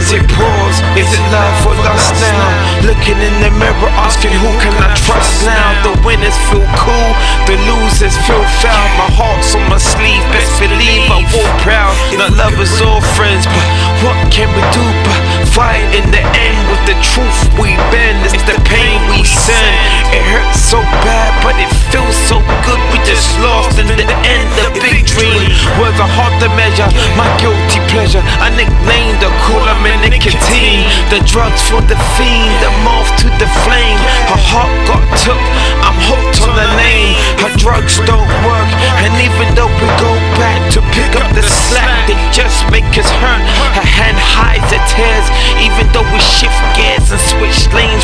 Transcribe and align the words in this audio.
music 0.00 0.24
pause. 0.32 0.80
Is 0.96 1.12
it 1.12 1.24
love 1.28 1.60
or 1.68 1.76
lust 1.84 2.16
now? 2.16 2.48
Looking 2.88 3.20
in 3.20 3.36
the 3.44 3.52
mirror, 3.60 3.92
asking 4.00 4.32
who 4.40 4.48
can 4.64 4.72
I 4.80 4.96
trust 4.96 5.44
now? 5.44 5.76
The 5.84 5.92
winners 6.00 6.36
feel 6.48 6.64
cool, 6.80 7.10
the 7.44 7.60
losers 7.68 8.16
feel 8.24 8.40
foul. 8.64 8.86
My 8.96 9.08
heart's 9.12 9.52
on 9.52 9.68
my 9.68 9.76
sleeve, 9.76 10.24
best 10.32 10.56
believe 10.56 11.04
I 11.12 11.20
walk 11.36 11.52
proud. 11.60 11.92
Not 12.16 12.32
lovers 12.32 12.72
or 12.80 13.04
friends, 13.12 13.44
but 13.44 13.66
what 14.00 14.16
can 14.32 14.48
we 14.56 14.64
do 14.72 14.84
but 15.04 15.20
fight 15.52 15.84
in 15.92 16.08
the 16.08 16.24
end 16.24 16.58
with 16.72 16.82
the 16.88 16.96
truth 17.04 17.40
we 17.60 17.76
bend? 17.92 18.24
It's 18.32 18.44
the 18.48 18.56
pain 18.64 19.04
we 19.12 19.20
send. 19.28 19.76
It 20.16 20.24
hurts 20.32 20.64
so 20.64 20.80
bad, 21.04 21.36
but 21.44 21.54
it 21.60 21.68
feels 21.92 22.16
so 22.24 22.40
good. 22.64 22.80
We 22.88 22.98
just 23.04 23.28
lost 23.44 23.76
in 23.76 23.84
the 23.84 24.08
end. 24.24 24.48
The 24.56 24.72
big 24.80 25.04
dream 25.04 25.44
was 25.76 25.92
a 26.00 26.08
hard 26.08 26.32
to 26.40 26.48
measure. 26.56 26.88
My 27.20 27.28
guilt 27.36 27.60
pleasure, 27.90 28.22
I 28.38 28.54
nicknamed 28.54 29.18
the 29.18 29.30
cooler 29.46 29.74
nicotine. 29.98 30.86
The 31.10 31.20
drugs 31.26 31.66
for 31.66 31.82
the 31.82 31.98
fiend, 32.14 32.54
the 32.62 32.70
moth 32.86 33.10
to 33.22 33.28
the 33.42 33.50
flame. 33.66 34.00
Her 34.30 34.40
heart 34.50 34.70
got 34.86 35.02
took, 35.18 35.42
I'm 35.82 35.98
hooked 36.06 36.38
on 36.46 36.54
the 36.54 36.70
name. 36.78 37.18
Her 37.42 37.52
drugs 37.58 37.98
don't 38.06 38.30
work, 38.46 38.70
and 39.02 39.12
even 39.18 39.54
though 39.58 39.70
we 39.70 39.88
go 39.98 40.12
back 40.38 40.62
to 40.74 40.80
pick 40.94 41.18
up 41.18 41.28
the 41.34 41.42
slack, 41.42 42.06
they 42.06 42.18
just 42.30 42.62
make 42.70 42.86
us 42.94 43.10
hurt. 43.18 43.42
Her 43.74 43.86
hand 43.86 44.18
hides 44.18 44.66
the 44.70 44.80
tears, 44.86 45.26
even 45.58 45.90
though 45.90 46.06
we 46.14 46.20
shift 46.22 46.58
gears 46.78 47.10
and 47.10 47.20
switch 47.20 47.58
lanes. 47.74 47.99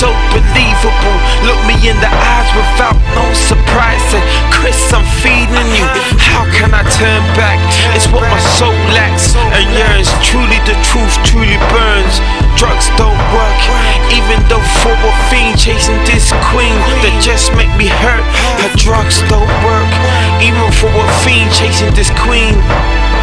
So 0.00 0.08
believable. 0.32 1.18
Look 1.44 1.60
me 1.68 1.76
in 1.84 1.92
the 2.00 2.08
eyes 2.08 2.50
without 2.56 2.96
no 3.12 3.28
surprise. 3.36 4.00
Say, 4.08 4.24
Chris, 4.48 4.80
I'm 4.96 5.04
feeding 5.20 5.68
you. 5.76 5.84
How 6.16 6.48
can 6.56 6.72
I 6.72 6.80
turn 6.96 7.20
back? 7.36 7.60
It's 7.92 8.08
what 8.08 8.24
my 8.24 8.40
soul 8.56 8.72
lacks 8.96 9.36
and 9.36 9.68
yearns. 9.76 10.08
Truly, 10.24 10.56
the 10.64 10.72
truth 10.88 11.12
truly 11.28 11.60
burns. 11.68 12.16
Drugs 12.56 12.88
don't 12.96 13.20
work, 13.36 13.60
even 14.08 14.40
though 14.48 14.64
for 14.80 14.96
a 14.96 15.12
fiend 15.28 15.60
chasing 15.60 16.00
this 16.08 16.32
queen 16.48 16.72
that 17.04 17.12
just 17.20 17.52
make 17.52 17.72
me 17.76 17.92
hurt. 18.00 18.24
Her 18.64 18.72
drugs 18.80 19.20
don't 19.28 19.52
work, 19.60 19.92
even 20.40 20.64
for 20.80 20.88
a 20.88 21.06
fiend 21.20 21.52
chasing 21.52 21.92
this 21.92 22.08
queen 22.16 22.56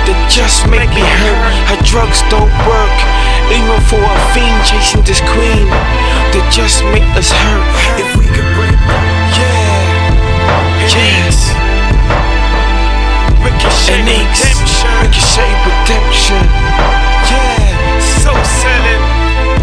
that 0.05 0.19
just 0.29 0.61
make 0.69 0.89
me 0.93 1.01
hurt. 1.01 1.41
Her 1.73 1.81
drugs 1.81 2.21
don't 2.29 2.53
work, 2.69 2.97
even 3.49 3.81
for 3.89 3.97
a 3.97 4.17
fiend 4.29 4.61
chasing 4.61 5.01
this 5.09 5.25
queen 5.33 5.65
that 6.33 6.47
just 6.51 6.83
make 6.91 7.07
us 7.15 7.31
hurt. 7.31 7.67
If 7.99 8.09
we 8.19 8.25
could 8.27 8.47
break, 8.57 8.75
yeah, 9.35 10.91
yes. 10.91 11.53
Ricochet 13.43 14.03
redemption, 14.03 14.91
ricochet 15.03 15.51
redemption, 15.63 16.43
yeah. 17.31 17.99
So 18.21 18.33
selling, 18.35 19.03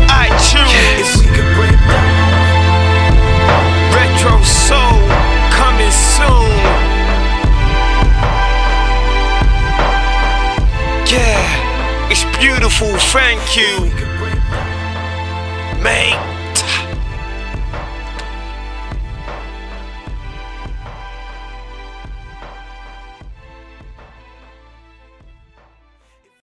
I 0.09 0.33
choose. 0.41 0.73
If 1.01 1.11
we 1.21 1.27
could 1.35 1.51
break 1.59 1.79
retro 3.95 4.41
soul 4.43 5.01
coming 5.53 5.93
soon. 5.93 6.53
Yeah, 11.11 12.11
it's 12.11 12.25
beautiful. 12.39 12.97
Thank 13.13 13.57
you. 13.57 13.93
Make 15.83 16.17